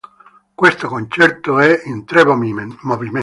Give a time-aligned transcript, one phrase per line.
[0.55, 2.75] Questo concerto è in tre movimenti.